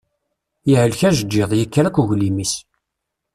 [0.69, 2.53] Yehlek ajeǧǧiḍ, yekker akk uglim-is.